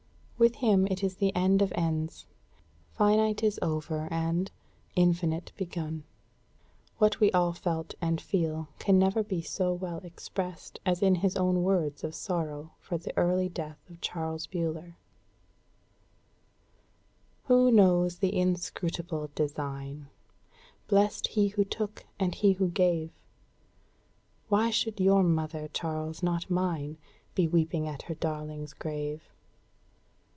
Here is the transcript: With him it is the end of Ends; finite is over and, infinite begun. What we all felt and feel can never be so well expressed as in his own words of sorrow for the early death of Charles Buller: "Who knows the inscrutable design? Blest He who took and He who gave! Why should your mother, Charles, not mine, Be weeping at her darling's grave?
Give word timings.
With 0.41 0.55
him 0.55 0.87
it 0.87 1.03
is 1.03 1.17
the 1.17 1.35
end 1.35 1.61
of 1.61 1.71
Ends; 1.75 2.25
finite 2.89 3.43
is 3.43 3.59
over 3.61 4.07
and, 4.09 4.49
infinite 4.95 5.51
begun. 5.55 6.03
What 6.97 7.19
we 7.19 7.31
all 7.31 7.53
felt 7.53 7.93
and 8.01 8.19
feel 8.19 8.67
can 8.79 8.97
never 8.97 9.21
be 9.21 9.43
so 9.43 9.71
well 9.71 9.99
expressed 9.99 10.79
as 10.83 11.03
in 11.03 11.13
his 11.13 11.35
own 11.35 11.61
words 11.61 12.03
of 12.03 12.15
sorrow 12.15 12.71
for 12.79 12.97
the 12.97 13.15
early 13.15 13.49
death 13.49 13.87
of 13.87 14.01
Charles 14.01 14.47
Buller: 14.47 14.97
"Who 17.43 17.69
knows 17.71 18.17
the 18.17 18.35
inscrutable 18.35 19.29
design? 19.35 20.07
Blest 20.87 21.27
He 21.27 21.49
who 21.49 21.63
took 21.63 22.07
and 22.19 22.33
He 22.33 22.53
who 22.53 22.69
gave! 22.69 23.11
Why 24.49 24.71
should 24.71 24.99
your 24.99 25.21
mother, 25.21 25.67
Charles, 25.71 26.23
not 26.23 26.49
mine, 26.49 26.97
Be 27.35 27.47
weeping 27.47 27.87
at 27.87 28.01
her 28.01 28.15
darling's 28.15 28.73
grave? 28.73 29.21